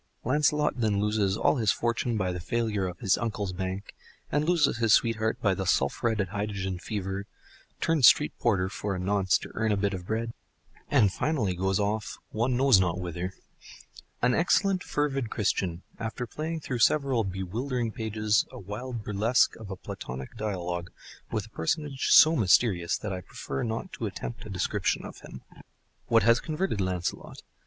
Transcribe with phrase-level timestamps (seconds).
[0.23, 3.93] Lancelot then loses all his fortune by the failure of his uncle's bank,
[4.31, 7.27] and loses his sweetheart by the sulphuretted hydrogen fever;
[7.79, 10.33] turns street porter for the nonce to earn a bit of bread,
[10.89, 13.35] and finally goes off one knows not whither;
[14.23, 19.75] an excellent fervid Christian, after playing through several bewildering pages a wild burlesque of the
[19.75, 20.89] Platonic dialogue
[21.31, 25.41] with a personage so mysterious that I prefer not to attempt a description of him.
[26.07, 27.43] What has converted Lancelot?